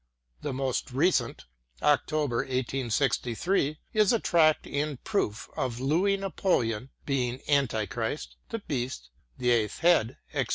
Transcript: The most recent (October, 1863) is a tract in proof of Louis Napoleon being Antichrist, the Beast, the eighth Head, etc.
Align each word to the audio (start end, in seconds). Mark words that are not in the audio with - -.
The 0.41 0.51
most 0.51 0.89
recent 0.91 1.45
(October, 1.83 2.37
1863) 2.37 3.81
is 3.93 4.11
a 4.11 4.17
tract 4.19 4.65
in 4.65 4.97
proof 5.03 5.47
of 5.55 5.79
Louis 5.79 6.17
Napoleon 6.17 6.89
being 7.05 7.39
Antichrist, 7.47 8.35
the 8.49 8.57
Beast, 8.57 9.11
the 9.37 9.51
eighth 9.51 9.77
Head, 9.81 10.17
etc. 10.33 10.47